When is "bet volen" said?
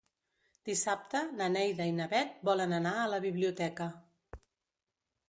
2.13-2.73